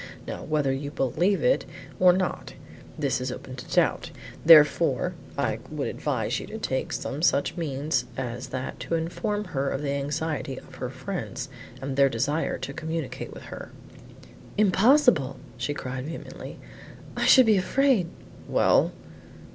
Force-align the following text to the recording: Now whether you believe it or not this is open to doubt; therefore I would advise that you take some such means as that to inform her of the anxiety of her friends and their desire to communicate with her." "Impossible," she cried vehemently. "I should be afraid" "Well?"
Now 0.25 0.41
whether 0.41 0.73
you 0.73 0.89
believe 0.89 1.43
it 1.43 1.63
or 1.99 2.11
not 2.11 2.55
this 2.97 3.21
is 3.21 3.31
open 3.31 3.55
to 3.57 3.69
doubt; 3.71 4.09
therefore 4.43 5.13
I 5.37 5.59
would 5.69 5.87
advise 5.89 6.39
that 6.39 6.49
you 6.49 6.57
take 6.57 6.91
some 6.91 7.21
such 7.21 7.55
means 7.55 8.05
as 8.17 8.47
that 8.47 8.79
to 8.79 8.95
inform 8.95 9.43
her 9.45 9.69
of 9.69 9.83
the 9.83 9.91
anxiety 9.91 10.57
of 10.57 10.73
her 10.73 10.89
friends 10.89 11.49
and 11.83 11.95
their 11.95 12.09
desire 12.09 12.57
to 12.57 12.73
communicate 12.73 13.31
with 13.31 13.43
her." 13.43 13.69
"Impossible," 14.57 15.37
she 15.55 15.75
cried 15.75 16.05
vehemently. 16.05 16.57
"I 17.15 17.27
should 17.27 17.45
be 17.45 17.57
afraid" 17.57 18.07
"Well?" 18.49 18.93